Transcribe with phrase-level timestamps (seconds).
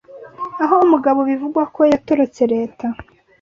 [0.63, 2.85] aho umugabo bivugwa ko yatorotse Leta